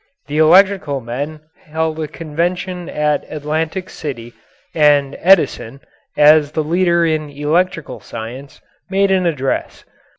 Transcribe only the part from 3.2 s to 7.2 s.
Atlantic City, and Edison, as the leader